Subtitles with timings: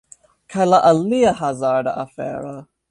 [0.53, 2.59] Kaj la alia hazarda afero...